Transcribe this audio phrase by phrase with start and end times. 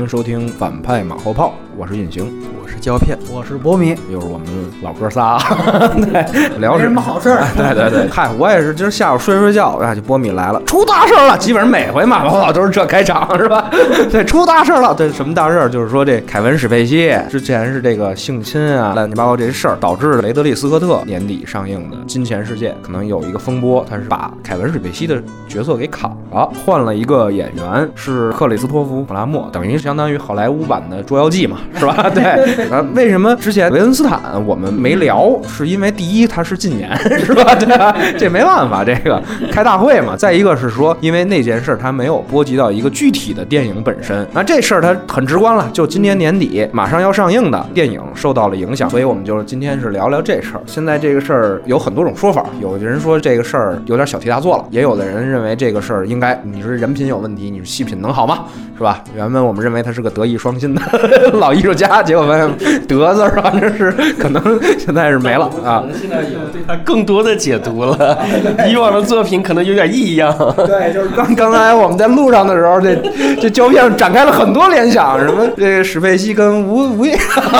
[0.00, 2.24] 欢迎收听反派马后炮，我是隐形，
[2.70, 4.46] 是胶片，我是波米，又是我们
[4.82, 5.36] 老哥仨，
[6.12, 7.42] 对，聊什么好事儿？
[7.56, 13.68] 对对对，嗨，我也是，今儿下午睡睡觉，啊，就波米来了，出大事了，基本上每回马后炮都是这开场，是吧？
[14.10, 15.68] 对，出大事了，对，什么大事儿？
[15.68, 32.08] 就是说这凯文史佩西之前是这个性侵啊，乱七八糟这些事儿，导致雷德利斯科特年底上映的《金钱世界》可能有一个风波，他是把凯文史佩西的角色给砍了，换了一个演员，是克里斯托弗·普拉默，等于相当于好莱坞版的《捉妖记》嘛，是吧？
[32.14, 32.59] 对。
[32.70, 35.38] 啊，为什么之前维恩斯坦我们没聊？
[35.48, 37.54] 是因为第一他是禁言， 是吧？
[37.54, 37.94] 对吧？
[38.18, 40.16] 这没办法，这个开大会嘛。
[40.16, 44.26] 再一个是说，因为那件事他没有波及到一个具体的电影本身。
[44.32, 50.60] 那这事儿它很直观了，就今年年底马上要上映的电影受到了影响，所以我们就今天是聊聊这事儿。
[50.66, 58.44] 现在这个事儿有很多种说法，有的人说这个事儿有点小题大做了，也有的人认为这个事儿应该你是人品有问题，你是戏品能好吗？
[58.76, 59.02] 是吧？
[59.14, 60.80] 原本我们认为他是个德艺双馨的
[61.34, 62.49] 老艺术家，结果发现
[62.88, 64.42] 德字儿反正是可能
[64.78, 65.84] 现在是没了啊。
[66.00, 68.18] 现在有对他更多的解读了，
[68.68, 70.32] 以往的作品可能有点异样。
[70.56, 72.94] 对，就是刚刚才我们在路上的时候，这
[73.40, 77.18] 这胶片展开了很多联想，什么这个史佩西跟吴吴彦，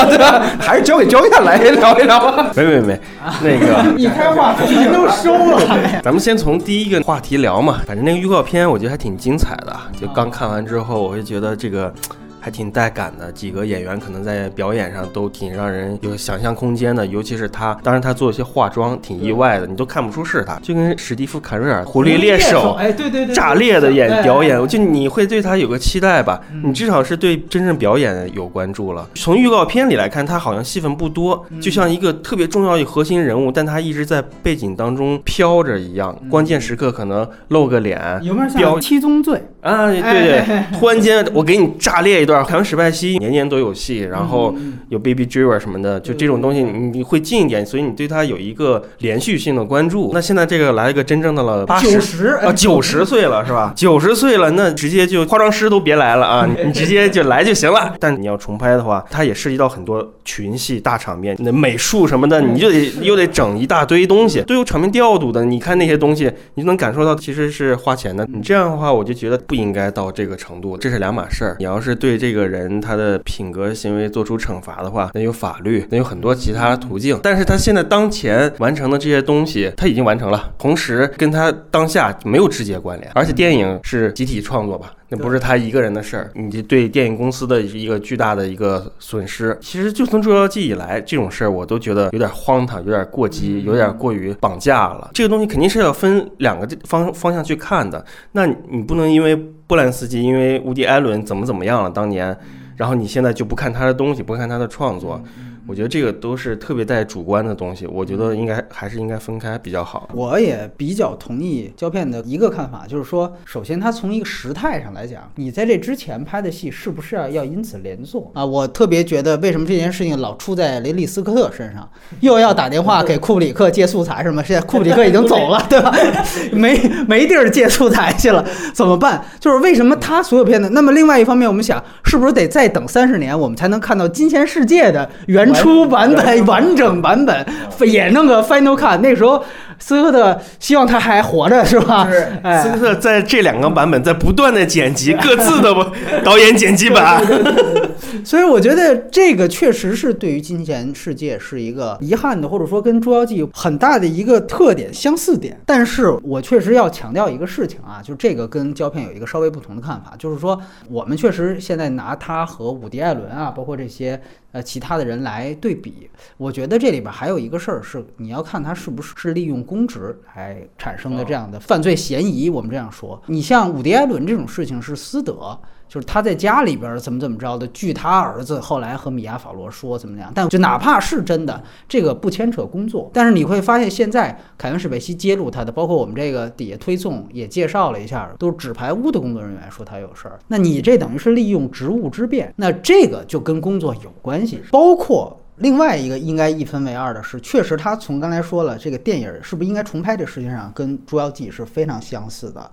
[0.09, 0.43] 对吧？
[0.59, 2.51] 还是交给胶片来 聊一聊吧。
[2.57, 3.01] 没没没，
[3.43, 5.61] 那个一开话题都收了。
[6.03, 11.01] 咱们先从第一个话题聊嘛，反正那个预告片我觉得还挺精彩的，就刚看完之后。
[11.01, 11.93] 我会觉得这个。
[12.41, 26.41] 还挺带感的，几个演员可能在表演上都挺让人有想象空间的，尤其是他，当然他做一些化妆挺意外的，你都看不出是他，就跟史蒂夫·卡瑞尔《狐狸猎手》哎，对对对，炸裂的演表演，就你会对他有个期待吧？
[26.65, 29.07] 你至少是对真正表演有关注了。
[29.15, 39.87] 从预告片里来看，他好像戏份不多，就像一个特别重要的核心人物，但他一直在背景当中飘着一样，关键时刻可能露个脸，有没有像七宗罪啊？
[39.91, 43.19] 对对，突然间我给你炸裂一段，凯文·史派西。
[43.19, 44.55] 年年都有戏，然后
[44.89, 50.11] 有 Baby Driver 什么的，就这种东西你你会近一点，所以你对他有一个连续性的关注。
[50.15, 53.73] 那现在这个来一个真正的了，八十啊，九十岁了是吧？
[53.77, 57.95] 九十岁了，那直接就化妆师都别来了啊， 你直接就来就行了。
[57.99, 65.45] 但你要重拍的话，它也涉及到很多群戏大场面，那美术什么的，你就得又得整一大堆东西，都有场面调度的。
[65.45, 68.27] 你看那些东西，你就能感受到其实是花钱的。
[68.33, 71.57] 你这样的话，我就觉得不应该到这个程度，这是两码事儿。
[71.59, 73.01] 你要是对这个人他。
[73.01, 77.19] 的品格行为做出惩罚的话，那有法律，那有很多其他途径。
[77.23, 83.11] 但是他现在当前完成的这些东西，他已经完成了，同时跟他当下没有直接关联。
[83.15, 89.57] 而且电影是集体创作吧，那不是他一个人的事儿，你对电影公司的一个巨大的一个损失。
[89.63, 95.11] 其实就从《捉妖记》以来，这种事儿我都觉得有点荒唐，有点过激，有点过于绑架了。
[95.15, 98.05] 这个东西肯定是要分两个方方向去看的。
[98.33, 102.37] 那你不能因为波兰斯基，因为乌迪·艾伦怎么怎么样了，当年。
[102.77, 105.23] 然后你现在就不看他的东西，不看他的创作。
[105.71, 110.09] 我觉得这个都是特别带主观的东西，我觉得应该还是应该分开比较好。
[110.13, 118.45] 我也比较同意胶片的一个看法，就是说，首先他从一个时态上来讲，你在这之前拍的戏是不是要要因此连坐啊？
[118.45, 121.89] 我特别觉得为什么这件事情老出在雷利斯科特身上，
[122.19, 124.43] 又要打电话给库布里克借素材是吗？
[124.45, 125.95] 现在库布里克已经走了，对吧？
[126.51, 126.77] 没
[127.07, 128.45] 没地儿借素材去了，
[128.75, 129.25] 怎么办？
[129.39, 130.71] 就是为什么他所有片子？
[130.71, 135.49] 那么另外一方面，我们想是不是得再等三十年，我们才能看到《金钱世界》的原？
[135.61, 137.47] 出版本完整版本，
[137.81, 138.99] 也弄个 Final Cut。
[138.99, 139.43] 那时候
[139.79, 142.09] 斯科特希望他还活着，是吧？
[142.11, 142.27] 是。
[142.63, 145.75] 斯科特在这两个版本在不断的剪辑各自的
[146.25, 147.25] 导演剪辑版。
[148.25, 155.59] 所以我觉得这个确实是对于《金钱世界》是一个遗憾的，或者说跟《捉妖记》很大的一个特点相似点。
[155.65, 160.61] 但是我确实要强调一个事情啊，就是这个跟胶片有一个稍微不同的看法，就是说
[160.91, 164.21] 我们确实现在拿它和伍迪·艾伦啊，包括这些。
[164.53, 172.51] 呃，其他的人来对比，我觉得这里边还有一个事儿是，你要看他是不是是利用公职来产生的这样的犯罪嫌疑。
[172.51, 175.59] 我们这样说，你像伍迪·艾伦这种事情是私德。
[175.91, 183.11] 就是他在家里边怎么怎么着的，据他儿子后来和米娅·法罗说怎么样，但就哪怕是真的，这个不牵扯工作。
[183.13, 190.39] 但是你会发现，现在凯文·史贝西揭露他的，包括我们这个底下推送也介绍了一下，都是纸牌屋的工作人员说他有事儿。
[190.47, 195.37] 那你这等于是利用职务之便，那这个就跟工作有关系，包括。
[195.57, 202.71] 另外一个应该一分为二的是，确实他从刚才说了，这个电影是不是应该重拍这事情上跟《捉妖记》是非常相似的。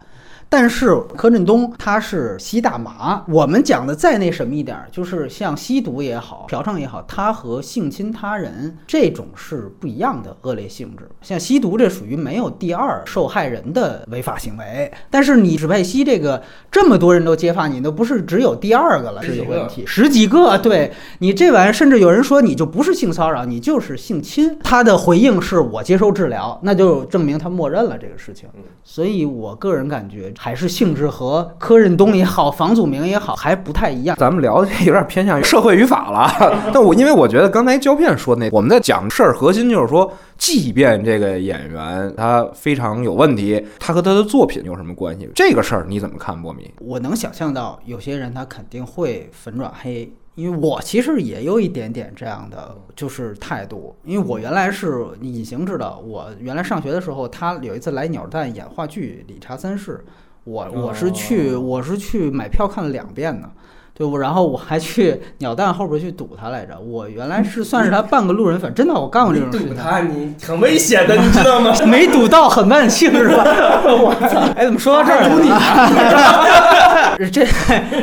[0.50, 11.10] 但是柯震东他是吸大麻，我们讲的再那什么一点儿，就是像吸毒也好，嫖娼也好，他和性侵他人这种是不一样的恶劣性质。
[11.22, 16.42] 像吸毒这属于没有第二受害人的违法行为，但是你史佩西这个
[16.72, 24.58] 这么多人都揭发你，都不是只有第二个了是有问题，十几个，对你这玩意儿，甚至有人说你就不是性骚扰，你就是性侵。
[24.64, 28.48] 他的回应是我接受治疗，那就证明他默认了这个事情。
[28.82, 30.34] 所以我个人感觉。
[30.38, 34.16] 还是性质和柯震东也好，房祖名也好，还不太一样。
[34.18, 36.30] 咱们聊的有点偏向于社会语法了。
[36.72, 45.28] 但我因为我觉得刚才胶片说那，我们在讲事儿核心就是说，即便这个演员他非常有问题，他和他的作品有什么关系？
[45.36, 46.72] 这个事儿你怎么看，波米？
[46.80, 53.96] 我能想象到有些人他肯定会粉转黑，因为我其实也有一点点这样的就是态度。
[54.04, 60.04] 因为我原来是隐形知道，我原来上学的时候，他有一次来鸟蛋演话剧《理查三世》。
[60.48, 63.50] 我我是去我是去买票看了两遍呢，
[63.94, 64.18] 对不？
[64.18, 66.80] 然后我还去鸟蛋后边去堵他来着。
[66.80, 69.70] 我原来是算是他半个路人粉，真的我干过这种事情。
[69.70, 71.74] 堵他你很危险的，你知道吗？
[71.86, 73.44] 没堵到很万幸是吧？
[73.86, 74.40] 我操！
[74.56, 77.18] 哎，怎么说到这儿了？
[77.30, 77.46] 这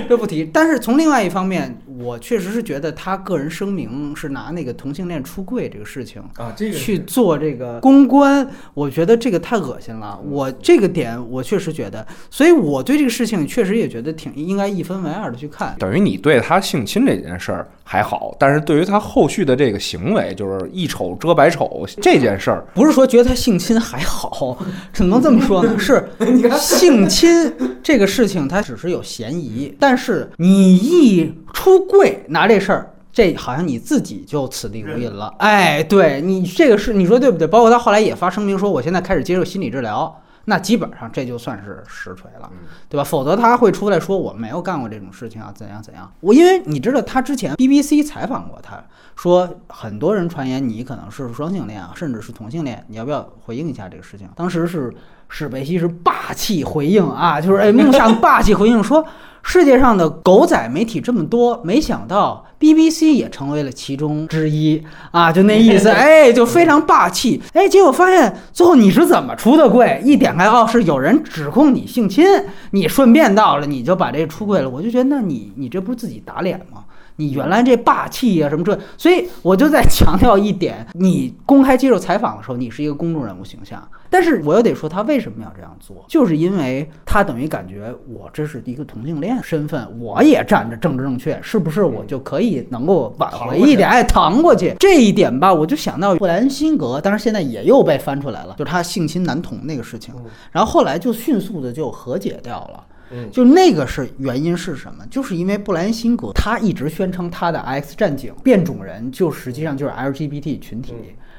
[0.08, 0.44] 这不提。
[0.52, 1.74] 但是从另外一方面。
[1.98, 10.18] 我确实是觉得他个人声明是拿那个同性恋出柜这个事情啊，这个去做这个公关，我觉得这个太恶心了。
[10.28, 15.76] 我这个点我确实觉得，所以我对这个事情确实也觉得挺应该一分为二的去看。
[15.78, 24.58] 等于你对他性侵这件事儿还好，但是对于他后续的这个行为，就是一丑遮百丑这件事儿，不是说觉得他性侵还好，
[24.92, 25.78] 怎么能这么说呢？
[25.78, 26.02] 是
[26.58, 31.32] 性侵这个事情，他只是有嫌疑，但是你一。
[31.54, 35.32] 出柜拿这事儿，这好像你自己就此地无银了。
[35.38, 37.46] 哎，对你这个是你说对不对？
[37.46, 42.50] 包括他后来也发声明说，我现在开始接受心理治疗，那基本上这就算是实锤了，
[42.88, 43.04] 对吧？
[43.04, 46.12] 否则他会出来说我没有干过这种事情啊，怎样怎样？
[46.20, 48.84] 我因为你知道他之前 BBC 采访过他，
[49.16, 54.28] 说很多人传言你可能是双性恋啊，甚至是同性恋，你要不要回应一下这个事情？
[54.34, 54.92] 当时是
[55.28, 59.04] 史贝西是霸气回应啊，就是哎，梦想霸气回应说。
[59.46, 65.30] 世界上的狗仔媒体这么多，没想到 BBC 也成为了其中之一啊！
[65.30, 67.42] 就那意思， 哎，就非常霸气。
[67.52, 70.00] 哎，结果发现最后你是怎么出的柜？
[70.02, 72.24] 一点开，哦，是有人指控你性侵，
[72.70, 74.70] 你顺便到了，你就把这出柜了。
[74.70, 76.84] 我就觉得，那你你这不是自己打脸吗？
[77.16, 78.78] 你原来这霸气呀，什么这？
[78.96, 83.86] 所以我就在强调一点： 你公开接受采访的时候，你是一个公众人物形象。
[84.10, 86.04] 但是我又得说，他为什么要这样做？
[86.08, 93.88] 就是因为他等于感觉我这是一个同性恋身份，我也站着政治正确，是不是我就可以能够挽回一点？
[93.88, 100.14] 哎，扛过去这一点吧，我就想到布兰辛格，当然现在也又被翻出来了，就是他性侵男童那个事情，
[100.52, 102.84] 然后后来就迅速的就和解掉了。
[103.30, 105.04] 就那个是原因是什么？
[105.10, 110.94] 就是因为布莱恩辛格他一直宣称他的《X 战警》变种人就实际上就是 LGBT 群体，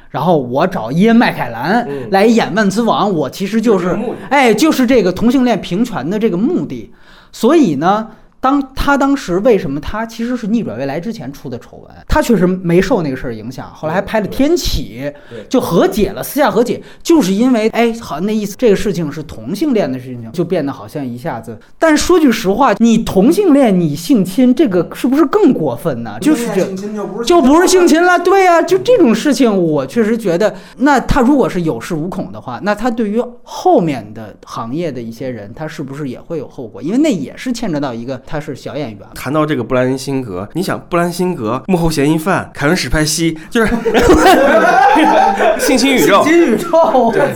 [0.10, 3.98] 然后我找伊恩麦凯兰来演万磁王，我其实就是
[4.30, 6.92] 哎，就是这个同性恋平权的这个目的，
[7.32, 8.10] 所以呢。
[8.46, 15.12] 当他当时为什么他其实是逆转未来之前出的丑闻，他确实没受那个事儿影响，后来还拍了天启，
[15.50, 21.58] 就和解了，私下和解，就是因为哎，好那意思，这个事情是同性恋的事情，就变得好像一下子。
[21.80, 26.20] 但说句实话，你同性恋你性侵，这个是不是更过分呢？
[26.22, 36.80] 就是这就不是性侵了，对呀，就这种事情，我确实觉得，那他如果是有恃无恐的话，那他对于后面的行业的一些人，他是不是也会有后果？
[36.80, 38.22] 因为那也是牵扯到一个。
[38.35, 39.00] 他是小演员。
[39.14, 43.74] 谈到这个布兰辛格，你想布兰辛格幕后嫌疑犯凯文史派西，就是
[45.60, 47.34] 性侵宇宙，性侵宇宙， 对，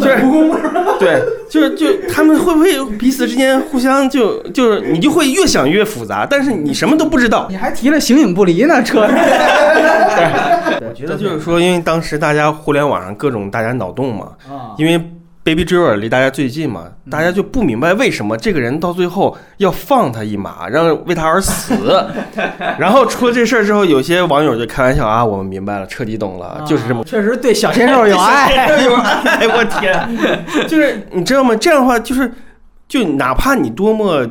[0.00, 0.22] 就是
[0.98, 7.46] 对，就是就他们会不会彼此之间互相就就是你就会越想越复杂，但是你什么都不知道。
[7.48, 9.06] 你还提了形影不离呢，车。
[9.10, 14.32] 对，我觉得就是说，因为当时大家互联网上各种大家脑洞嘛，
[14.76, 15.00] 因为。
[15.42, 21.74] Baby Driver 离大家最近嘛，大家就不明白为什么这个人到最后要放他一马，让为他而死。
[22.78, 27.02] 然后出了这事儿之后，有些网友就开玩笑啊，我们明白了，彻底懂了，就是这么。
[27.04, 31.56] 确实对小鲜肉 有爱，有爱， 我天，就是你知道吗？
[31.56, 32.30] 这样的话，就是
[32.86, 34.26] 就哪怕你多么。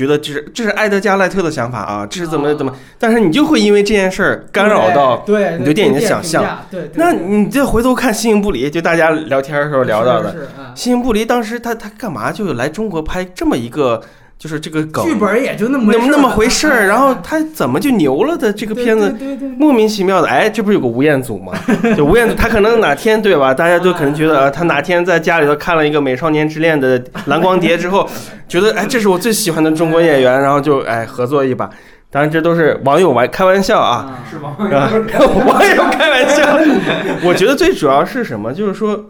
[0.00, 2.74] 觉得这是这是埃德加·赖特的想法啊，这是怎么怎么？
[2.98, 5.22] 但是你就会因为这件事儿干扰到
[5.58, 6.64] 你对电影的想象。
[6.70, 10.32] 对，那你再回头看《形影不离》，就大家聊天的时候聊到的，
[10.74, 14.02] 《形影不离》当时他他干嘛就来中国拍这么一个
[14.40, 18.50] 就是这个梗剧本也就那么那么那么回事儿，哎然后他怎么就牛了的？
[18.50, 19.14] 这个片子
[19.58, 21.52] 莫名其妙的，哎，这不是有个吴彦祖吗？
[21.94, 23.52] 就吴彦祖，他可能哪天对吧？
[23.52, 28.08] 大家都可能觉得啊，他哪天在家里头看了一个《美少年之恋》的蓝光碟之后，
[28.48, 31.68] 觉得哎，这是我最喜欢的中国演员，然后就哎合作一把。
[32.12, 34.56] 当然，这都是网友玩开玩笑啊，是吗？
[34.58, 34.90] 啊，
[35.46, 36.58] 网友开玩笑。
[37.22, 38.52] 我觉得最主要是什么？
[38.54, 39.04] 就是说，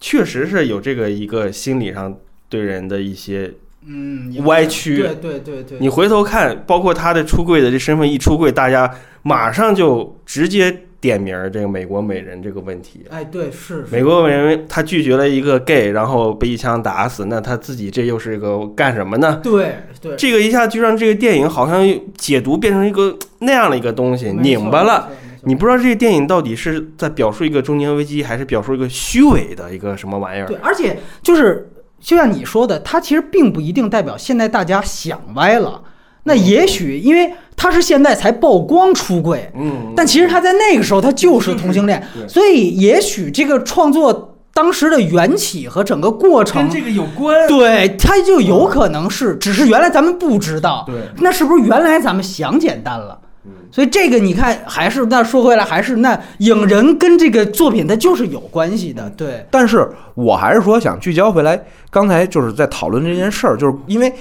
[0.00, 2.14] 确实是有这个一个心理上
[2.48, 3.52] 对人的一些
[3.86, 8.90] 嗯，歪曲对对对对，你回头看，包括他的出柜的这身份一出柜，大家
[9.22, 13.04] 马上就直接点名儿这个美国美人这个问题。
[13.10, 19.40] 哎对是是美国美人他拒绝了一个 gay，然后被一枪打死，那他自己这又是一个干什么呢？
[19.42, 21.86] 对对，这个一下就让这个电影好像
[22.16, 25.10] 解读变成一个那样的一个东西，拧巴了。。
[25.46, 30.56] 你不知道这个电影到底是在表述一个中年危机，还是表述一个虚伪的一个什么玩意儿对，？
[30.62, 31.68] 而且就是
[32.04, 35.80] 就像你说的，它其实并不一定代表现在大家想歪了。
[36.24, 47.48] 那也许因为他是现在才曝光出柜，嗯，但其实他在那个时候他就是同性恋，所以也许这个创作当时的缘起和整个过程跟这，个有关。
[47.48, 53.18] 对，他就有可能是，只是原来咱们不知道，对，那是不是原来咱们想简单了？
[53.44, 53.52] 嗯。
[53.70, 64.12] 所以这个你看，还是那说回来，还是那影人跟这个作品它就是有关系的，对，但是我还是说想聚焦回来，刚才就是在讨论这件事儿，就是因为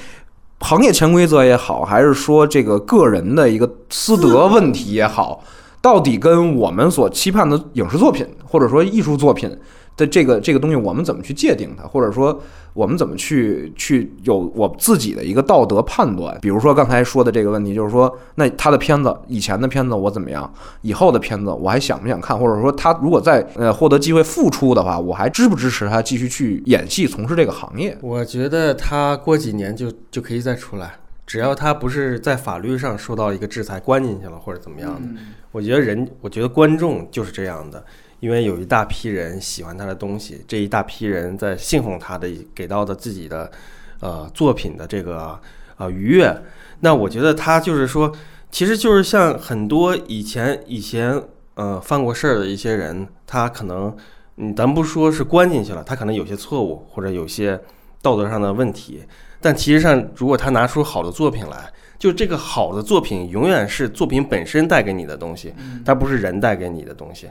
[0.60, 4.48] 行业潜规则也好，还是说这个个人的一个私德。
[4.48, 5.44] 问题也好，
[5.84, 9.50] 到底跟我们所期盼的影视作品或者说艺术作品
[9.98, 16.40] 的这个这个东西，我们怎么去界定它，或者说我们怎么去去有我自己的一个道德判断？
[16.42, 20.50] 比如说刚才说的这个问题，就是说，那他的片子以前的片子我怎么样？
[20.84, 22.40] 以后的片子我还想不想看？
[22.40, 27.98] 或者说他如果再呃获得机会复出的话，我还支不支持他继续去演戏，从事这个行业？
[28.02, 30.94] 我觉得他过几年就就可以再出来，
[31.28, 35.22] 只要他不是在法律上受到一个制裁，关进去了或者怎么样的。
[35.53, 37.86] 我觉得人，我觉得观众就是这样的，
[38.19, 43.51] 因为有一大批人喜欢他的东西，这一大批人在信奉他的给到的自己的
[44.00, 45.39] 呃作品的这个
[45.77, 46.36] 呃愉悦。
[46.79, 48.12] 那我觉得他就是说，
[48.50, 51.22] 其实就是像很多以前以前
[51.53, 53.95] 呃犯过事儿的一些人，他可能
[54.38, 57.62] 嗯，咱不说是关进去了，他可能有些错误或者有些
[58.01, 59.03] 道德上的问题，
[59.39, 61.72] 但其实上如果他拿出好的作品来。
[62.03, 65.53] 就这个好的作品，永远是作品本身带给你的东西，
[65.86, 67.29] 它不是人带给你的东西。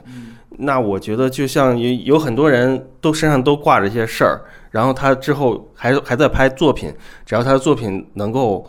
[0.57, 6.91] 那我觉得，就像有有很多人都身上都挂着一些事儿，然后他之后还还在拍作品，
[7.23, 8.67] 只要他的作品能够，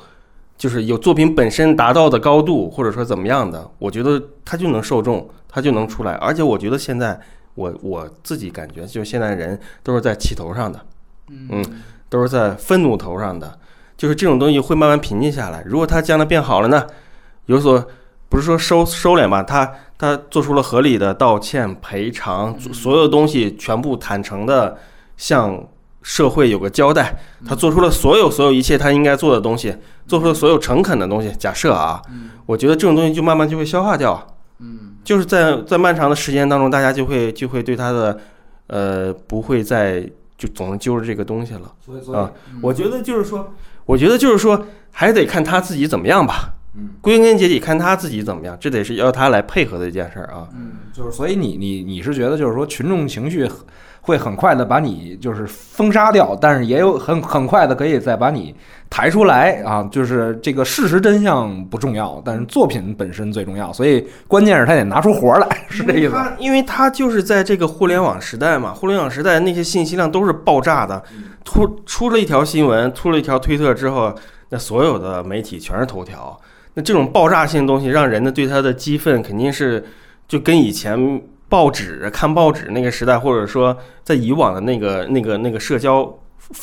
[0.58, 6.12] 就是有作品本身达到的高度，或者说怎么样的，我觉得他就能受众，他就能出来。
[6.16, 7.18] 而且我觉得现在
[7.54, 10.78] 我我自己感觉，就是现在人都是在气头上的，
[11.30, 11.64] 嗯，
[12.10, 13.58] 都是在愤怒头上的。
[13.96, 15.62] 就是这种东西会慢慢平静下来。
[15.66, 16.84] 如果他将来变好了呢，
[17.46, 17.86] 有所
[18.28, 24.76] 不是说收收敛吧，他他做出了合理的道歉、赔偿，所有东西全部坦诚的
[25.16, 25.64] 向
[26.02, 27.16] 社会有个交代。
[27.46, 31.30] 他做出了所有所有一切他应该做的东西，做出了所有诚恳的东西。
[31.38, 32.02] 假设啊，
[32.46, 34.26] 我觉得这种东西就慢慢就会消化掉。
[34.58, 38.18] 嗯，就是在在漫长的时间当中，大家就会就会对他的
[38.66, 41.72] 呃不会再就总能揪着这个东西了。
[42.14, 43.54] 啊，我觉得就是说，
[43.86, 46.54] 我觉得就是说，还得看他自己怎么样吧。
[46.76, 50.48] 嗯，归根结底看他自己怎么样，这得是要他来配合的一件事儿啊。
[50.92, 53.48] 就是所以你你你是觉得就是说群众情绪
[54.06, 58.54] 会很快的把你就是封杀掉，但是也有很很快的可以再把你
[58.90, 66.28] 抬出来啊，就是这个事实真相不重要，但是作品本身最重要，所以关键是他得拿出活儿来，是这意思吧？
[66.28, 71.02] 他因为他就是在这个互联网时代嘛，互联网时代那些信息量都是爆炸的，
[71.42, 74.14] 突出了一条新闻，出了一条推特之后，
[74.50, 76.38] 那所有的媒体全是头条。
[76.74, 79.82] 那这种爆炸性的东西，让人的对他的激愤肯定是
[80.28, 81.22] 就跟以前
[81.54, 86.12] 报纸看报纸那个时代，或者说在以往的那个那个那个社交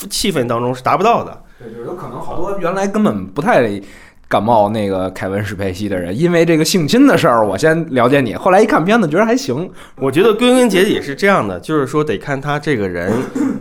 [0.10, 1.44] 气氛当中是达不到的。
[1.58, 3.82] 对，就是有可能好多原来根本不太
[4.28, 13.14] 感冒那个凯文史佩西的人，因为这个性侵的事儿，我先了解你，后来一看片子觉得还行，我觉得归根结底是这样的，就是说得看他这个人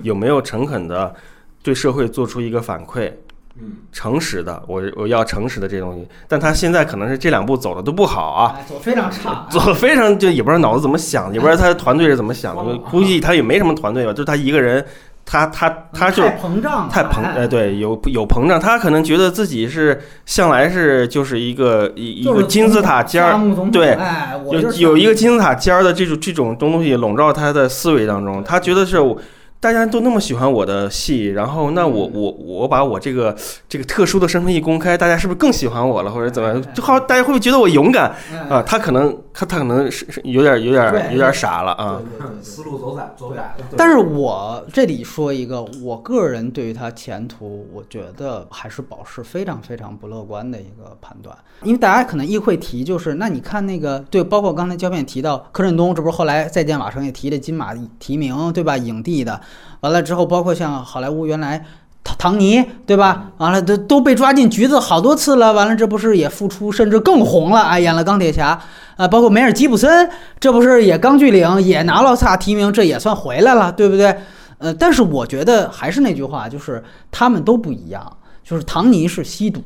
[0.03, 1.15] 有没有诚恳的
[1.63, 3.13] 对社会做出一个反馈。
[3.59, 14.85] 嗯，诚实的，我我要诚实的这东西，但他现在可能是这两步走的都不好啊，哎，走非常差， 走得非常就也不知道脑子怎么想，也不知道他的团队是怎么想的，估计他也没什么团队吧，就是他一个人，
[15.27, 17.35] 他他他就太膨胀，太膨，哎。
[17.37, 23.39] 呃，对，有有膨胀，他可能觉得自己是向来是就是一个一一个金字塔尖儿，
[23.71, 23.99] 对
[24.51, 29.17] 有就有一个金字塔尖儿的这种这种东西笼罩他的思维当中，他觉得是我
[29.61, 33.37] 大家都那么喜欢我的戏，然后那我我我把我这个
[33.69, 36.75] 这个特殊的身份一公开，大家是不是更喜欢我了，或者怎么样？
[36.75, 38.11] 就好，大家会不会觉得我勇敢
[38.49, 38.63] 啊？
[38.63, 42.01] 他可能他他可能是是有点有点对有点傻了啊。
[42.41, 43.67] 思路走窄走窄了。
[43.77, 51.37] 但是我这里说一个，我个人对于他前途，我觉得还是保持非常非常不乐观的一个判断。
[51.63, 58.79] 因为大家可能亦会提，就是那你看那个对，包括刚才胶片提到柯震东，这不是后来再见瓦城也提了金马提名，对吧？
[58.79, 59.39] 影帝的，
[59.81, 61.65] 完了之后，包括像好莱坞原来。
[62.03, 63.31] 唐唐尼对吧？
[63.37, 67.79] 完了都都被抓进局子好多次了，完了这不是也复出，甚至更红了啊！
[67.79, 68.59] 演了钢铁侠，
[68.97, 70.09] 啊，包括梅尔吉普森，
[70.41, 74.17] 这不是也钢锯岭也拿了萨提名，这也算回来了，对不对？
[74.57, 78.17] 呃，但是我觉得还是那句话，就是他们都不一样。
[78.43, 79.63] 就是唐尼是吸毒，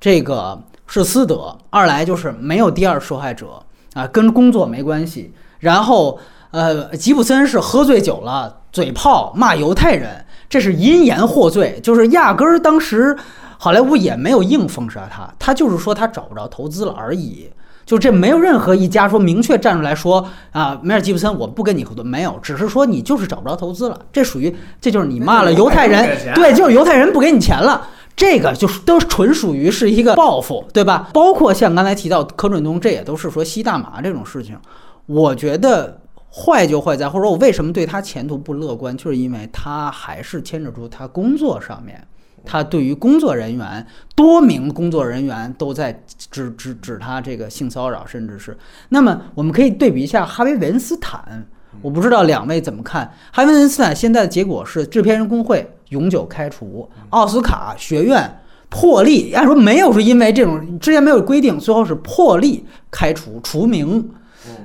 [0.00, 3.60] 这个是私德，二来就是没有第二受害者
[3.94, 5.34] 啊，跟工作没关系。
[5.58, 6.16] 然后
[6.52, 13.16] 呃，吉普森是喝醉酒了，嘴炮骂犹太人，这是因言获罪，就是压根儿当时
[13.56, 17.48] 好莱坞也没有硬封杀他，他就是说他找不着投资了而已。
[17.86, 27.88] 就这没有任何一家说明确站出来说啊，梅尔吉布森我不跟你合作，没有，只是说你就是找不着投资了，这属于这就是你骂了犹太人，对，就是犹太人不给你钱了。
[28.14, 31.08] 这个就是都纯属于是一个报复，对吧？
[31.14, 34.58] 包括像刚才提到柯震东，这也都是说吸大麻这种事情。
[35.06, 35.98] 我觉得
[36.36, 42.06] 坏就坏在，或者说我为什么对他前途不乐观，就是因为他还是牵扯出他工作上面，
[42.44, 45.98] 他对于工作人员多名工作人员都在
[46.30, 48.54] 指指指他这个性骚扰，甚至是。
[48.90, 51.46] 那么我们可以对比一下哈维·韦恩斯坦，
[51.80, 53.10] 我不知道两位怎么看。
[53.32, 58.40] 哈维·韦恩斯坦现在的结果是制片人工会永久开除，奥斯卡学院。
[58.68, 64.10] 破例，按说没有是因为这种之前没有规定，最后是破例开除除名。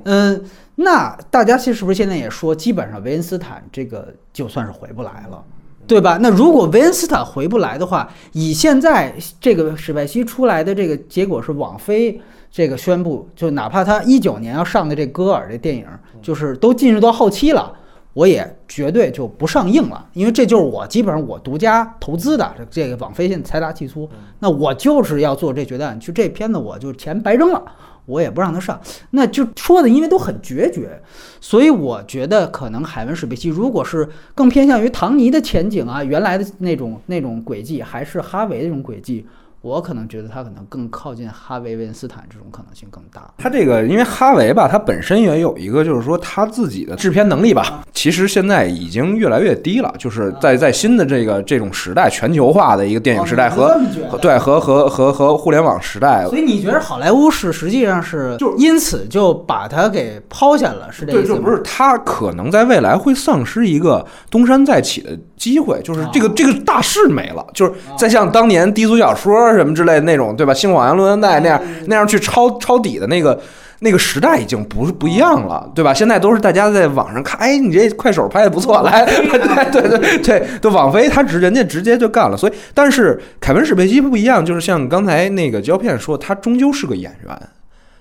[0.02, 5.42] 嗯，那大家其实是不是现在也说，基本上维恩斯坦这个就算是回不来了，
[5.86, 6.18] 对吧？
[6.20, 15.86] 那如果维恩斯坦回不来的话，以现在这个史派西出来的这个结果是网飞这个宣布，就哪怕他一九年要上的这戈尔这电影，
[16.22, 17.72] 就是都进入到后期了。
[18.14, 24.06] 我也绝对就不上映了，因为这就是我基本上我独家投资的这这个网飞现在财大气粗，
[24.38, 27.62] 那我就是要做这决断，就这片子我就钱白扔了，
[28.06, 28.80] 我也不让他上，
[29.10, 31.00] 那就说的因为都很决绝，
[31.40, 39.26] 所以我觉得可能海文史贝奇如果是更偏向于唐尼的前景啊，原来的那种那种轨迹，还是哈维那种轨迹。
[39.62, 43.32] 我可能觉得他可能更靠近哈维·维恩斯坦这种可能性更大。
[43.38, 49.94] 他这个，因为哈维吧，他本身也有一个，就是说他自己的制片能力吧，其实现在已经越来越低了。
[49.96, 53.68] 就是在在新的这个这种时代，全球化的一个电影时代和
[54.10, 61.38] 和对和和和和互联网时代，所以你觉得好莱坞是实际上是就因此就把他给抛下了，是这对，意思吗？
[61.38, 70.52] 就不是他可能在未来会丧失一个东山再起的机会，就是这个这个大势没了，就是再像当年低俗小说什么之类的那种，对吧？
[70.52, 73.40] 新广阳录像带那样那样去抄抄底的那个。
[73.84, 75.92] 那个时代已经不是不一样了，对吧？
[75.92, 82.36] 现在都是大家在网上看，哎，你这快手拍的不错，来，对对对对，就，网飞他直人家直接就干了。
[82.36, 87.36] 所以，但是凯文史贝西不一样，就是像刚才那个胶片说，他终究是个演员，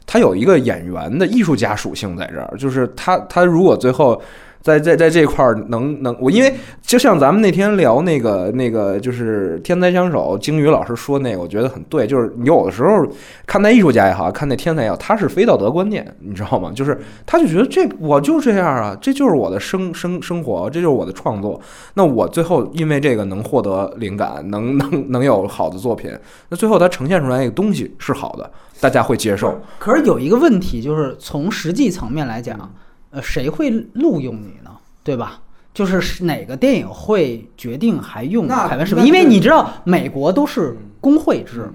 [0.05, 4.21] 他有一个演员的艺术家属性在这儿，就是他他如果最后。
[4.62, 13.06] 在在在这块儿能能我因为就像咱们那天聊那个那个就是天才枪手鲸鱼老师说那个，我觉得很对，就是你有的时候
[13.45, 16.71] 看待艺术家也好看待天才也好，他是非道德观念，你知道吗？
[16.74, 21.60] 就是他就觉得这我就这样啊，这就是我的生生生活，这就是我的创作。
[21.95, 26.12] 那我最后因为这个能获得灵感，能能能有好的作品，
[26.50, 29.60] 那最后他呈现出来那个东西是好的，大家会接受。
[29.80, 32.71] 可是有一个问题，就是从实际层面来讲，
[33.12, 34.71] 呃，谁会录用你呢？
[35.04, 35.39] 对吧？
[35.74, 39.06] 就是哪个电影会决定还用那凯文史密？
[39.06, 41.69] 因为你知道美国都是工会制，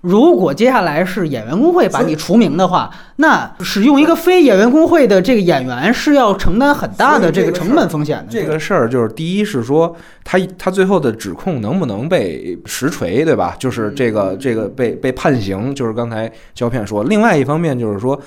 [0.00, 8.26] 如果接下来是演员工会把你除名的话，那使用一个非演员工会的这个演员是要承担很大的这个成本风险的。
[8.30, 13.56] 这个事儿就是，第一是说他他最后的指控能不能被实锤，对吧？
[13.58, 17.02] 就是这个这个被被判刑，就是刚才胶片说。
[17.02, 18.18] 另外一方面就是说。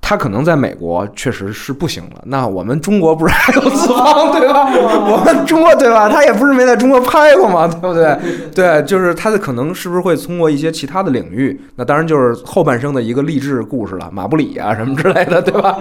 [0.00, 4.66] 他可能在美国确实是不行了，那我们中国不是还有资方对吧？
[4.72, 6.08] 我们中国对吧？
[6.08, 8.16] 他也不是没在中国拍过嘛，对不对？
[8.54, 11.60] 对，就是他的可能是不是会通过一些其他的领域？
[11.76, 15.76] 那当然就是后半生的一个励志故事了，马布里啊什么之类的，对吧？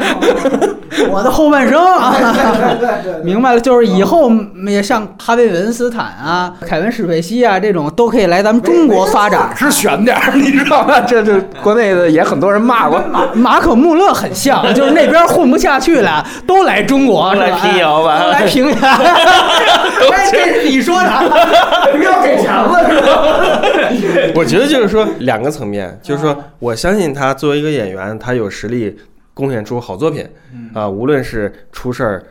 [1.09, 2.13] 我的后半生啊，
[3.23, 4.31] 明白了，就是以后
[4.67, 9.51] 也像哈维·韦恩斯坦啊、凯文·史佩西啊这种都可以来咱们中国发展。
[9.55, 10.99] 是悬点儿，你知道吗？
[11.01, 12.99] 这这国内的也很多人骂过。
[13.11, 18.77] 马马可·穆勒这很像，就是那边混不下去了，都来中国，都来是吧平遥吧都来平遥。
[20.13, 21.09] 哎，这是你说的，
[22.01, 24.31] 要给钱了是吧？
[24.33, 28.97] 我觉得就是说两个层面，就是说我相信他作为一个演员，他有实力
[29.33, 30.25] 贡献出好作品
[30.73, 32.23] 啊，无论是出事儿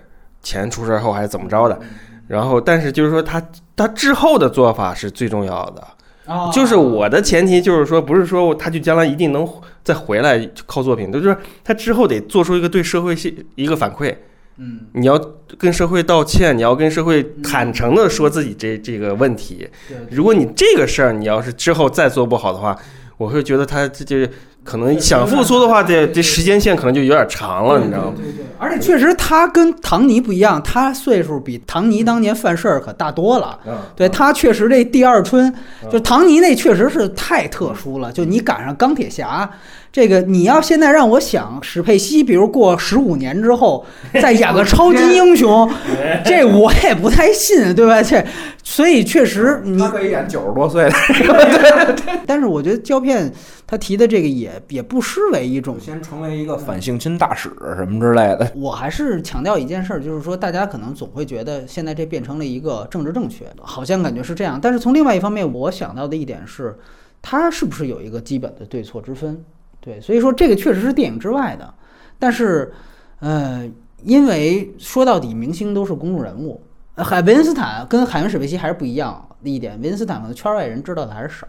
[0.42, 1.78] 前、出事儿后还是怎么着的。
[2.26, 3.42] 然后，但是就是说他
[3.76, 5.82] 他之后的做法是最重要的。
[6.26, 9.48] 啊就是我的前提就是说，不是说他就将来一定能
[9.82, 14.14] 再回来靠作品，就是他之后得做出一个对社会性一个反馈。
[14.58, 15.20] 嗯，你要
[15.58, 19.68] 跟社会道歉，你要跟社会坦诚的说自己这这个问题。
[19.86, 22.74] 对如果你这个事儿你要是之后再做不好的话，
[23.18, 24.30] 我会觉得他这这
[24.66, 28.14] 可能想复苏的话，这这时间线可能就有点长了，你知道吗？
[28.16, 33.58] 对对，而且确实他跟唐尼不一样，他岁数比唐尼当年犯事儿可大多了。
[33.94, 35.54] 对他确实这第二春，
[35.90, 38.10] 就唐尼那确实是太特殊了。
[38.10, 39.48] 就你赶上钢铁侠，
[39.96, 43.82] 这个你要现在让我想史佩西，比如过十五年之后
[44.20, 45.66] 再演个超级英雄，
[46.22, 48.02] 这我也不太信，对吧？
[48.02, 48.22] 这
[48.62, 51.96] 所以确实你他可以演九十多岁的，
[52.28, 53.32] 但是我觉得胶片
[53.66, 55.80] 他提的这个也也不失为一种。
[55.80, 58.52] 先成为一个反性侵大使什么之类的。
[58.54, 64.60] 我还是强调一件事儿，就是说大家可能总会觉得现在这变成了一个政治正确，好像感觉是这样。
[64.60, 66.76] 但是从另外一方面，我想到的一点是，
[67.22, 69.42] 它是不是有一个基本的对错之分？
[69.86, 71.72] 对，所以说这个确实是电影之外的。
[72.18, 72.72] 但是，
[73.20, 73.64] 呃，
[74.02, 76.60] 因为说到底，明星都是公众人物。
[76.96, 81.46] 海维恩斯坦跟海文史佩西还是不一样的一点，维恩斯坦可能圈外人知道的还是少，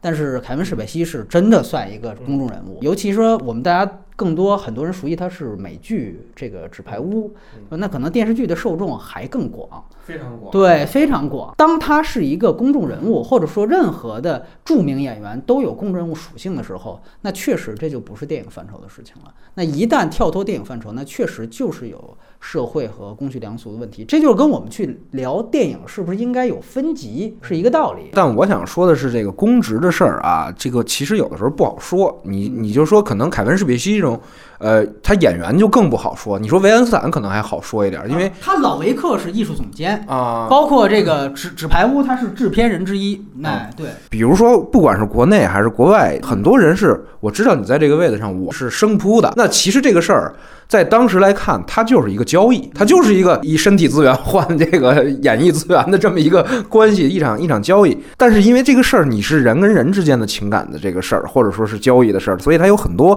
[0.00, 7.32] 但是凯文史佩西是真的算一个公众人物，尤其说我们大家更多很多人熟悉他是美剧这个《纸牌屋》，
[7.76, 9.84] 那可能电视剧的受众还更广。
[10.02, 10.50] 非常广。
[10.50, 11.52] 对，非常广。
[11.56, 19.34] 当他是一个公众人物，或者说任何的著名演员都有公众人物属性的时候，那确实这就不是电影范畴的事情了。
[19.54, 24.04] 那一旦跳脱电影范畴，那确实就是有社会和公序良俗的问题。
[24.04, 28.10] 这就是跟我们去聊电影是不是应该有分级是一个道理。
[28.12, 32.16] 但我想说的是，这个公职的事儿啊，这个其实有的时候不好说。
[32.22, 34.18] 你你就说，可能凯文·史匹西这种，
[34.58, 36.38] 呃，他演员就更不好说。
[36.38, 43.22] 你说维恩斯坦可能还好说一点，因为他老维克是艺术总监，啊，包括这个纸纸牌屋，他是制片人之一。
[43.42, 49.32] 哎，对，比如说，不管是国内还是国外，很多人是我知道你在这个位子上，我是生扑的。
[49.36, 50.34] 那其实这个事儿
[50.68, 57.96] 在当时来看，它就是一个交易，它就是一个以身体资源换这个演艺资源的这么一个关系，一场一场交易。
[58.16, 63.16] 但是因为这个事儿，你是人跟人之间的情感的这个事儿，或者说是交易的事儿，所以它有很多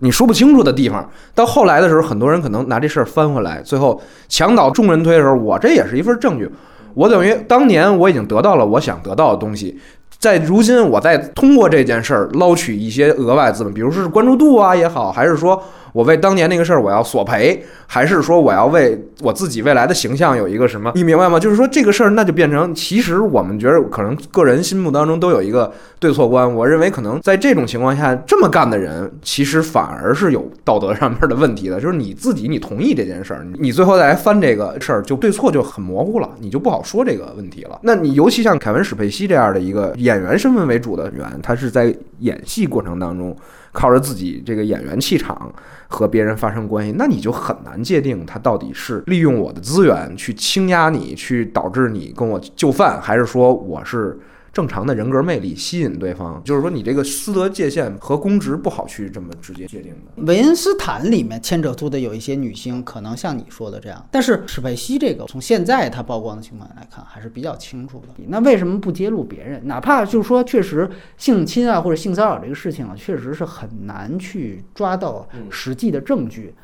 [0.00, 1.08] 你说不清楚的地方。
[1.34, 6.50] 到后来的时候，很多人可能拿这事儿翻回来，最后墙倒众人推的时候，我这也是一份证据。
[6.94, 9.78] 我等于当年我已经得到了我想得到的东西，
[10.18, 20.92] 在如今我再通过这件事儿捞取一些额外资本，比如说是关注度啊也好，还是说我为当年那个事儿我要索赔，还是说我要为我自己未来的形象有一个什么？
[20.94, 21.38] 你明白吗？
[21.38, 26.52] 就是说这个事儿那就变成，其实我们觉得可能个人心目当中都有一个对错观。
[26.52, 31.80] 我认为可能在这种情况下这么干的人，其实反而是有道德上面的问题的。
[31.80, 37.78] 就是你自己你同意这件事儿，你最后再来翻这个事儿，就对错就很模糊了，你就不好说这个问题了。
[37.82, 43.36] 那你尤其像凯文史佩西这样的一个演员身份为主的人，他是在演戏过程当中
[43.78, 45.54] 靠着自己这个演员气场
[45.86, 54.18] 和别人发生关系，那你就很难界定他到底是利用我的资源去倾压你，去导致你跟我就范，还是说我是
[54.52, 56.42] 正常的人格魅力吸引对方？
[56.44, 60.22] 就是说你这个私德界限和公职不好去这么直接界定的。
[60.24, 68.08] 韦恩斯坦里面牵扯出的有一些女星，可能像你说的这样，但是史佩西这个从现在他曝光的情况来看，还是比较清楚的。
[68.26, 69.60] 那为什么不揭露别人？
[69.66, 76.54] 哪怕就是说，确实性侵啊或者性骚扰这个事情啊，确实是很难去抓到实际的证据。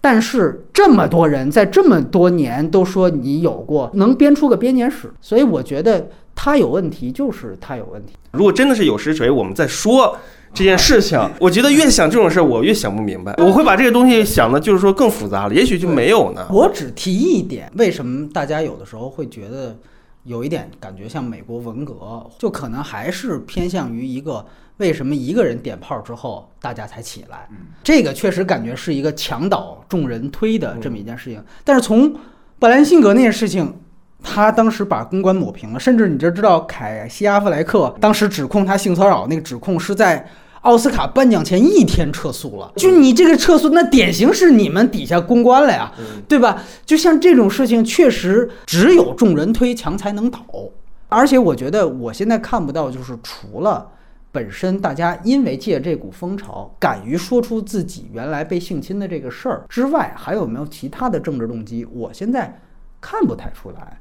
[0.00, 8.12] 但是这么多人在这么多年都说你有过，能编出个编年史，所以我觉得他有问题，就是他有问题。
[8.30, 10.16] 如果真的是有实锤，我们再说
[10.54, 11.18] 这件事情。
[11.40, 13.34] 我觉得越想这种事儿，我越想不明白。
[13.38, 16.46] 我会把这个东西想的，就是说更复杂了，也许就没有呢。
[16.50, 19.76] 我只提一点，为什么大家有的时候会觉得
[20.24, 21.94] 有一点感觉像美国文革，
[22.38, 24.44] 就可能还是偏向于一个
[24.78, 27.48] 为什么一个人点炮之后大家才起来？
[27.82, 31.42] 这个确实感觉是一个墙倒众人推的这么一件事情。
[31.64, 32.12] 但是从
[32.58, 33.74] 布兰辛格那件事情。
[34.22, 40.26] 他当时把公关抹平了，甚至你就知道凯西·阿弗莱克当时指控他性骚扰那个指控是在
[40.62, 42.72] 奥斯卡颁奖前一天撤诉了。
[42.74, 45.92] 就你这个撤诉，那典型是你们底下公关了呀，
[46.26, 46.60] 对吧？
[46.84, 50.44] 就像这种事情，确实只有众人推墙才能倒。
[51.08, 53.86] 而且我觉得我现在看不到，就是除了。
[54.36, 61.86] 本身大家因为借这股风潮，敢于说出自己原来被性侵的这个事儿之外，还有没有其他的政治动机？
[61.86, 62.60] 我现在
[63.00, 63.98] 看不太出来。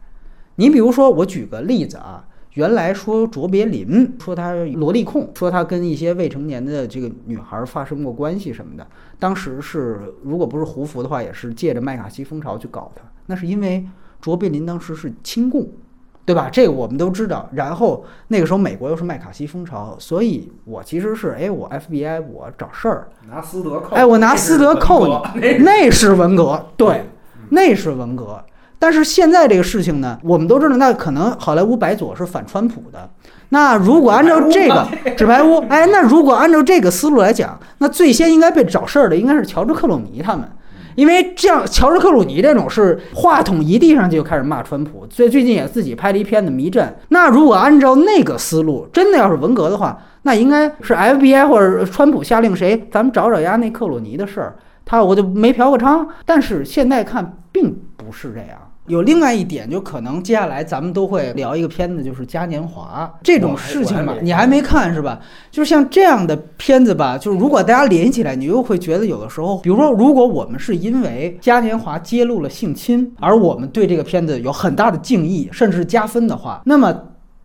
[0.57, 2.27] 你比如说，我举个例子啊。
[2.55, 8.87] 原来说卓别林说他萝莉控，说他跟一些未成年的这个女孩发生过关系什么的。
[9.19, 13.01] 当时是如果不是胡佛的话，也是借着麦卡锡风潮去搞他。
[13.25, 13.85] 那是因为
[14.21, 15.69] 卓别林当时是亲共，
[16.25, 16.49] 对吧？
[16.51, 17.47] 这个我们都知道。
[17.53, 27.05] 然后那个时候美国又是麦卡锡风潮，所以我其实是哎，我 FBI 我找事儿，拿斯德扣，哎，我拿斯德扣你， 那是文革，对，
[27.49, 28.43] 那是文革。
[28.77, 33.09] 但是现在这个事情呢，我们都知道，那可能好莱坞白左是反川普的。
[33.49, 40.49] 那如果按照这个纸牌屋，哎，那如果按照这个思路来讲，那最先应该被找事儿的应该是乔治克鲁尼他们，
[40.95, 46.86] 因为像乔治克鲁尼这种是话筒一递上去就开始骂川普，最最近也自己拍了一片子《迷阵》。
[47.10, 54.55] 那如果按照那个思路，真的要是文革的话，那应该是 FBI 或者川普下令谁，咱们找找丫那克鲁尼的事儿，
[54.86, 56.08] 他我就没嫖过娼。
[56.25, 58.71] 但是现在看并不是这样。
[58.87, 64.13] 有另外一点，就可能接下来咱们都会聊一个片子，就是《嘉年华》这种事情吧。
[64.21, 65.19] 你还没看是吧？
[65.51, 76.95] 就是像这样的片子吧，就是如果大家连起来，你又会觉得有的时候，比如说，如果我们是因为《嘉年华》揭露了性侵，而我们对这个片子有很大的敬意，甚至是加分的话，那么。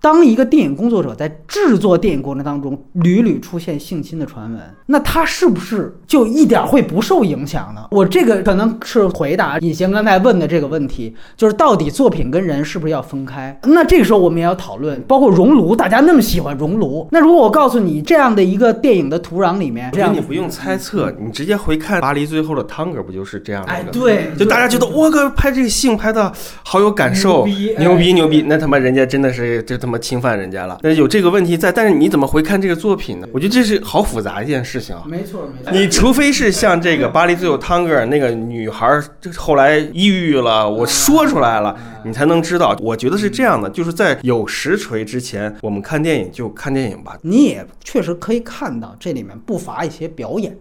[0.01, 7.87] 当一个电影工作者在制作电影过程当中屡屡出现性侵的传闻，那他是不是就一点会不受影响呢？
[7.91, 13.59] 我这个可能是回答尹贤刚才问的这个问题，就是到底作品跟人是不是要分开？
[13.65, 23.71] 那这个时候我们也要讨论，包括熔炉，大家那么喜欢熔炉，那如果我告诉你这样的一个电影的土壤里面，这样你不用猜测，你直接回看《巴黎最后的汤哥》，不就是这样的？
[23.71, 26.33] 哎，对，就大家觉得我哥拍这个性拍的
[26.65, 27.47] 好有感受，
[27.79, 33.29] 牛逼牛逼，那他妈人家真的是这他妈侵犯人家了，那有这个问题在，但是你怎么回看这个作品呢？
[33.33, 35.03] 我觉得这是好复杂一件事情啊。
[35.07, 39.00] 没错没错，你除非是像这个《巴黎最后汤哥》那个女孩，
[39.37, 42.76] 后来抑郁了，我说出来了，你才能知道。
[42.81, 47.18] 我觉得是这样的，就是在有实锤之前，我们看电影就看电影吧。
[47.22, 50.57] 你也确实可以看到这里面不乏一些表演，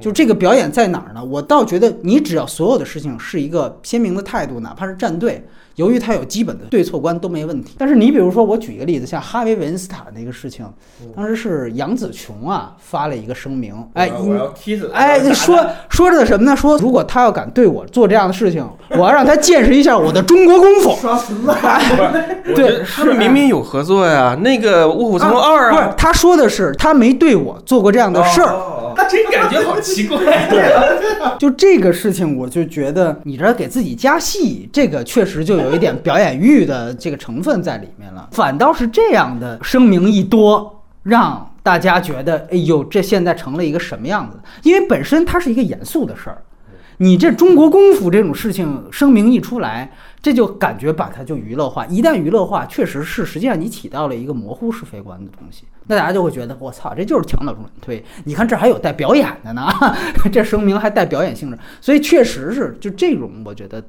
[0.00, 1.22] 就这个表演在哪儿呢？
[1.22, 5.44] 我倒觉得你只要所有的事情是一个鲜明的态度，哪怕是站队。
[5.80, 10.66] 由于他有基本的对错观都没问题，但是你比如说，我举一个例子，像哈维·韦恩斯坦那个事情，
[11.16, 16.54] 当时是杨紫琼啊发了一个声明，哎，我要踢死哎，说 说着的什么呢？
[16.54, 20.90] 说如果他要敢对我做这样的事情，我要让他见识一下我的中国功夫。
[21.00, 21.38] 刷存
[22.54, 28.54] 对，他们明明有合作呀，那个《卧虎藏龙二》啊，不是他说的是他没对我做过这样的事儿。
[28.94, 30.18] 他这感觉好奇怪。
[30.50, 38.28] 对，就这个事情，我就觉得你这给自己加戏，这个确实就有有一点表演欲的这个成分在里面了。
[38.32, 44.38] 反倒是这样的声明一多，让大家觉得，哎呦，这现在成了一个什么样子？
[44.62, 46.42] 因为本身它是一个严肃的事儿，
[46.98, 49.92] 你这中国功夫这种事情声明一出来。
[50.22, 58.04] 这就感觉把它就娱乐化，一旦娱乐化，确实是实际上你起到了一个模糊是非观的东西，那大家就会觉得我操，这就是墙倒众人推。
[58.24, 59.66] 你看这还有带表演的呢，
[60.30, 63.82] 这声明还带表演性质，所以确实是就这种，我觉得。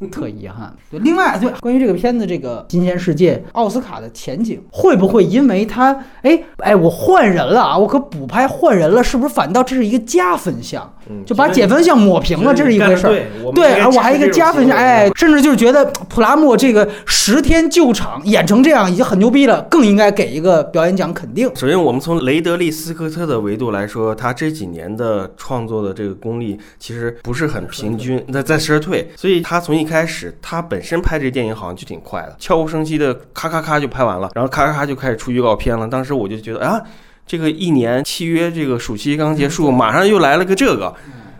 [0.10, 0.74] 特遗憾。
[0.90, 10.92] 对，另外，对关于这个片子，这个《金钱世界》奥斯卡的前景，会不会因为他，哎哎，我换人了啊，我可补拍换人了，是不是反倒这是一个加分项？
[11.24, 13.24] 就把减分项抹平了，这是一回事儿。
[13.54, 21.50] 对，我还一个加分项，哎，甚至就是觉得普拉莫这个十天救场演成这样已经很牛逼了，更应该给一个表演奖肯定。
[21.56, 35.88] 首先，我们从雷德利·斯科特的维度来说，他这几年的创作的这个功力其实不是很平均，在在衰退，所以他从一开始，他本身拍这电影好像就挺快的，悄无声息的咔咔咔就拍完了，然后咔咔咔就开始出预告片了。
[35.88, 36.80] 当时我就觉得啊，
[37.26, 40.94] 这个一年契约这个暑期刚结束，马上又来了个这个，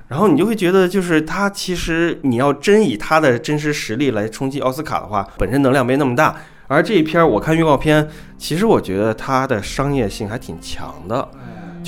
[0.08, 6.34] 然后你就会觉得，就是他其实你要真以他的真实实力来冲击奥斯卡的话，本身能量没那么大。
[6.66, 8.06] 而这一片我看预告片，
[8.36, 11.26] 其实我觉得它的商业性还挺强的。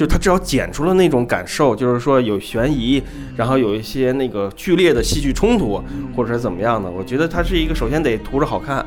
[0.01, 3.03] 就他至少剪出了那种感受，就是说有悬疑，
[3.37, 5.79] 然后有一些那个剧烈的戏剧冲突，
[6.17, 6.91] 或者是怎么样的。
[6.91, 8.83] 我觉得他是一个首先得图着好看，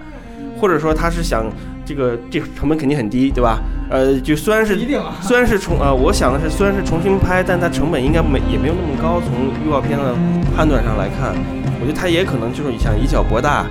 [0.59, 1.45] 或者说他是想
[1.85, 3.59] 这个这个成本肯定很低，对吧？
[3.91, 4.75] 呃，就虽然是
[5.21, 9.21] 虽然是重呃，我想的是虽然是重新拍，但它成本应该没也没有那么高。
[9.21, 10.15] 从预告片的
[10.55, 11.35] 判断上来看，
[11.79, 13.67] 我觉得他也可能就是想以小博大，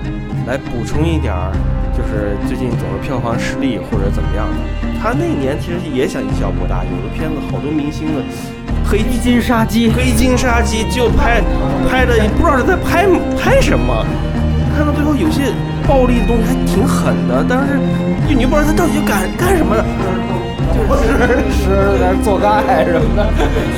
[0.47, 1.51] 来补充一点儿，
[1.95, 4.57] 就是最近总是票房失利或者怎么样的。
[5.01, 8.21] 他那年其实也想一笑博大，有的片子好多明星的。
[8.85, 11.41] 黑金杀机，黑金杀机就拍
[11.89, 13.07] 拍的，也不知道是在拍
[13.39, 14.05] 拍什么。
[14.75, 15.53] 看到最后有些
[15.87, 17.79] 暴力的东西还挺狠的，但是
[18.27, 19.85] 就你不知道他到底就干干什么的，
[20.73, 21.13] 就是
[21.53, 23.29] 是在那做爱什么的，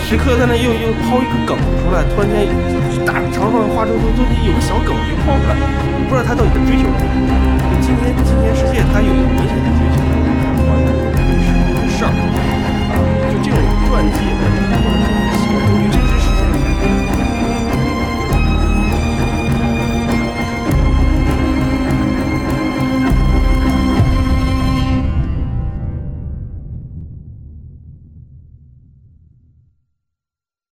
[0.08, 2.48] 时刻在那又又抛一个梗出来，突然间
[2.92, 5.56] 一大长串花生都就有个小梗就抛出来，
[6.00, 7.35] 你不知道他到底在追求什么。
[7.82, 12.96] 今天今天世界它有一个明显的觉醒就是它还这个历史的事儿啊
[13.30, 13.58] 就这种
[13.88, 15.95] 传记和民国的时候